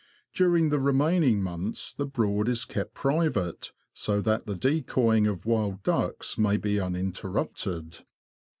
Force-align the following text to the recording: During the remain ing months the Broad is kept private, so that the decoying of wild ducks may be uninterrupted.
During 0.33 0.69
the 0.69 0.79
remain 0.79 1.21
ing 1.23 1.43
months 1.43 1.93
the 1.93 2.07
Broad 2.07 2.49
is 2.49 2.65
kept 2.65 2.95
private, 2.95 3.71
so 3.93 4.19
that 4.21 4.47
the 4.47 4.55
decoying 4.55 5.27
of 5.27 5.45
wild 5.45 5.83
ducks 5.83 6.39
may 6.39 6.57
be 6.57 6.79
uninterrupted. 6.79 7.99